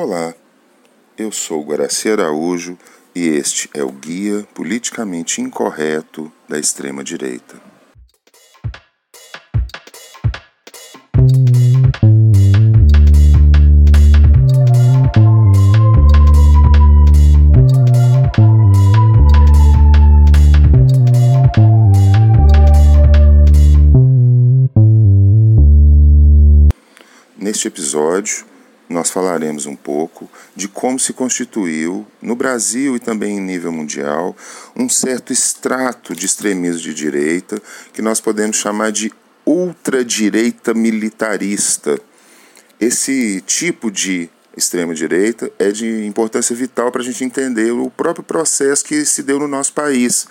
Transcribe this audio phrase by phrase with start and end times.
[0.00, 0.32] Olá,
[1.18, 2.78] eu sou Guaraci Araújo
[3.12, 7.60] e este é o Guia Politicamente Incorreto da Extrema-Direita.
[27.36, 28.46] Neste episódio,
[28.88, 34.36] nós falaremos um pouco de como se constituiu, no Brasil e também em nível mundial,
[34.74, 37.60] um certo extrato de extremismo de direita
[37.92, 39.12] que nós podemos chamar de
[39.44, 42.00] ultradireita militarista.
[42.80, 48.84] Esse tipo de extrema-direita é de importância vital para a gente entender o próprio processo
[48.84, 50.26] que se deu no nosso país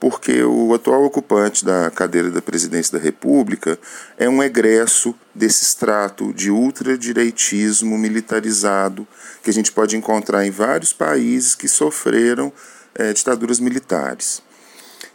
[0.00, 3.78] porque o atual ocupante da cadeira da presidência da República
[4.16, 9.06] é um egresso desse extrato de ultradireitismo militarizado
[9.42, 12.52] que a gente pode encontrar em vários países que sofreram
[12.94, 14.42] é, ditaduras militares.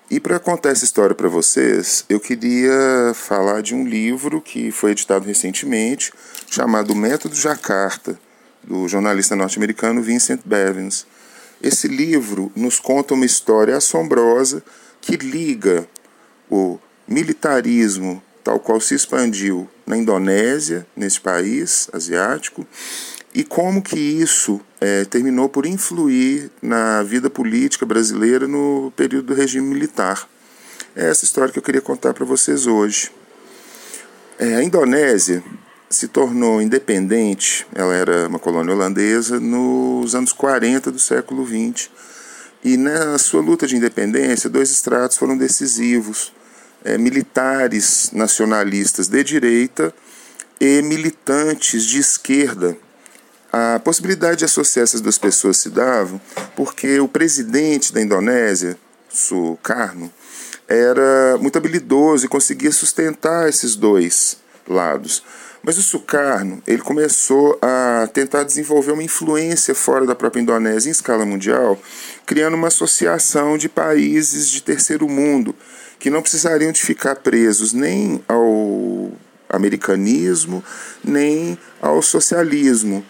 [0.09, 4.91] E para contar essa história para vocês, eu queria falar de um livro que foi
[4.91, 6.11] editado recentemente,
[6.49, 8.19] chamado Método Jacarta,
[8.63, 11.05] do jornalista norte-americano Vincent Bevins.
[11.63, 14.61] Esse livro nos conta uma história assombrosa
[14.99, 15.87] que liga
[16.51, 22.67] o militarismo tal qual se expandiu na Indonésia, nesse país asiático,
[23.33, 29.33] e como que isso é, terminou por influir na vida política brasileira no período do
[29.33, 30.27] regime militar.
[30.93, 33.09] É essa história que eu queria contar para vocês hoje.
[34.37, 35.41] É, a Indonésia
[35.93, 41.89] se tornou independente, ela era uma colônia holandesa, nos anos 40 do século XX.
[42.63, 46.33] E na sua luta de independência, dois estratos foram decisivos:
[46.83, 49.93] é, militares nacionalistas de direita
[50.59, 52.77] e militantes de esquerda.
[53.51, 56.19] A possibilidade de associar essas duas pessoas se dava
[56.55, 58.77] porque o presidente da Indonésia,
[59.09, 60.11] Sukarno,
[60.67, 64.37] era muito habilidoso e conseguia sustentar esses dois
[64.67, 65.21] lados.
[65.65, 70.91] Mas o Sukarno, ele começou a tentar desenvolver uma influência fora da própria Indonésia em
[70.91, 71.81] escala mundial,
[72.25, 75.55] criando uma associação de países de terceiro mundo
[75.97, 79.13] que não precisariam de ficar presos nem ao
[79.49, 80.61] americanismo,
[81.01, 83.05] nem ao socialismo,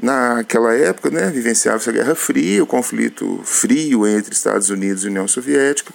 [0.00, 5.26] naquela época, né, vivenciava-se a Guerra Fria, o conflito frio entre Estados Unidos e União
[5.26, 5.92] Soviética,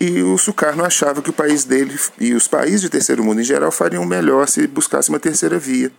[0.00, 3.44] e o Sukarno achava que o país dele e os países de terceiro mundo em
[3.44, 5.90] geral fariam melhor se buscasse uma terceira via.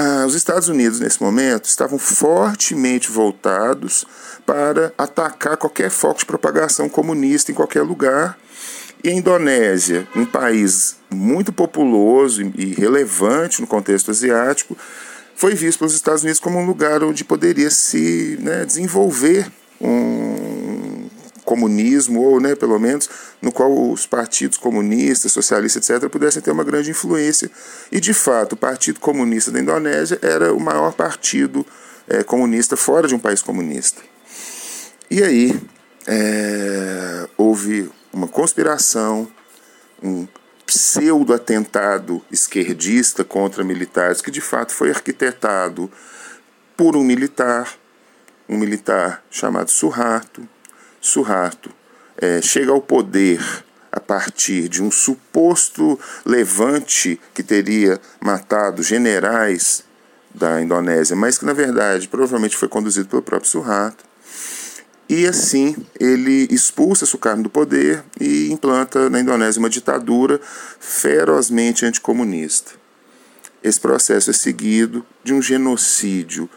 [0.00, 4.06] Ah, os Estados Unidos, nesse momento, estavam fortemente voltados
[4.46, 8.38] para atacar qualquer foco de propagação comunista em qualquer lugar.
[9.02, 14.76] E a Indonésia, um país muito populoso e relevante no contexto asiático,
[15.38, 19.48] foi visto pelos Estados Unidos como um lugar onde poderia se né, desenvolver
[19.80, 21.08] um
[21.44, 23.08] comunismo, ou né, pelo menos
[23.40, 27.48] no qual os partidos comunistas, socialistas, etc., pudessem ter uma grande influência.
[27.92, 31.64] E, de fato, o Partido Comunista da Indonésia era o maior partido
[32.08, 34.02] é, comunista fora de um país comunista.
[35.08, 35.56] E aí
[36.04, 39.28] é, houve uma conspiração,
[40.02, 40.26] um
[40.68, 45.90] pseudo-atentado esquerdista contra militares, que de fato foi arquitetado
[46.76, 47.74] por um militar,
[48.46, 50.46] um militar chamado Suharto.
[51.00, 51.70] Suharto
[52.18, 53.40] é, chega ao poder
[53.90, 59.84] a partir de um suposto levante que teria matado generais
[60.34, 64.04] da Indonésia, mas que na verdade provavelmente foi conduzido pelo próprio Suharto.
[65.08, 70.38] E assim ele expulsa Sukarno do poder e implanta na Indonésia uma ditadura
[70.78, 72.72] ferozmente anticomunista.
[73.62, 76.48] Esse processo é seguido de um genocídio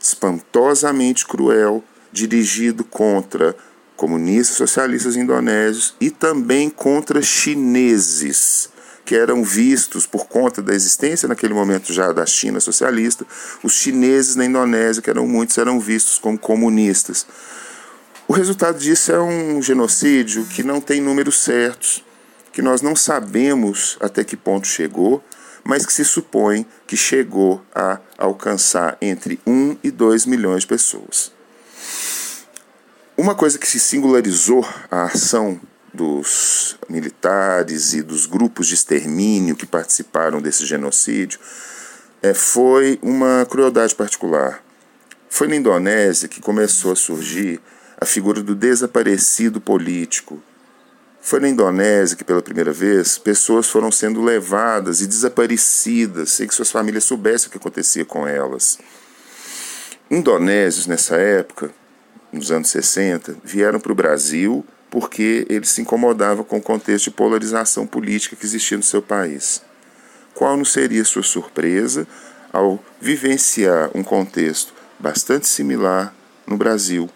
[0.00, 3.54] espantosamente cruel dirigido contra
[3.94, 8.70] comunistas socialistas indonésios e também contra chineses
[9.04, 13.26] que eram vistos por conta da existência naquele momento já da China socialista,
[13.62, 17.26] os chineses na Indonésia, que eram muitos, eram vistos como comunistas.
[18.28, 22.04] O resultado disso é um genocídio que não tem números certos,
[22.52, 25.24] que nós não sabemos até que ponto chegou,
[25.64, 31.32] mas que se supõe que chegou a alcançar entre 1 e 2 milhões de pessoas.
[33.16, 35.58] Uma coisa que se singularizou a ação
[35.94, 41.40] dos militares e dos grupos de extermínio que participaram desse genocídio
[42.20, 44.62] é, foi uma crueldade particular.
[45.30, 47.58] Foi na Indonésia que começou a surgir
[48.00, 50.40] a figura do desaparecido político.
[51.20, 56.54] Foi na Indonésia que, pela primeira vez, pessoas foram sendo levadas e desaparecidas sem que
[56.54, 58.78] suas famílias soubessem o que acontecia com elas.
[60.08, 61.70] Indonésios, nessa época,
[62.32, 67.10] nos anos 60, vieram para o Brasil porque eles se incomodavam com o contexto de
[67.10, 69.60] polarização política que existia no seu país.
[70.34, 72.06] Qual não seria sua surpresa
[72.52, 76.14] ao vivenciar um contexto bastante similar
[76.46, 77.10] no Brasil?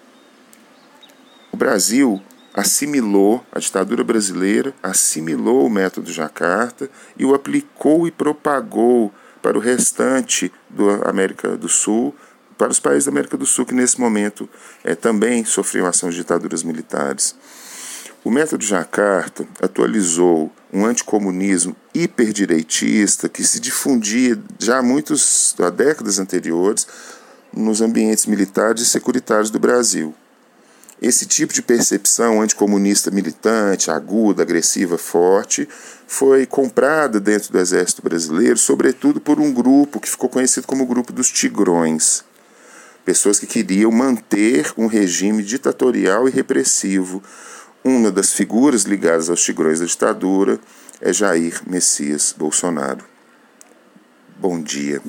[1.62, 2.20] Brasil
[2.52, 9.60] assimilou, a ditadura brasileira assimilou o método Jacarta e o aplicou e propagou para o
[9.60, 12.16] restante da América do Sul,
[12.58, 14.50] para os países da América do Sul que nesse momento
[14.82, 17.36] é, também sofriam ação de ditaduras militares.
[18.24, 26.18] O método Jacarta atualizou um anticomunismo hiperdireitista que se difundia já há muitos há décadas
[26.18, 26.88] anteriores
[27.56, 30.12] nos ambientes militares e securitários do Brasil.
[31.02, 35.68] Esse tipo de percepção anticomunista militante, aguda, agressiva, forte,
[36.06, 40.86] foi comprada dentro do exército brasileiro, sobretudo por um grupo que ficou conhecido como o
[40.86, 42.22] grupo dos Tigrões.
[43.04, 47.20] Pessoas que queriam manter um regime ditatorial e repressivo.
[47.82, 50.60] Uma das figuras ligadas aos Tigrões da ditadura
[51.00, 53.04] é Jair Messias Bolsonaro.
[54.38, 55.02] Bom dia.